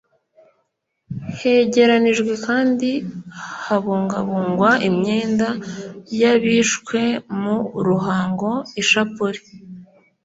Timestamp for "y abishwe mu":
6.19-7.57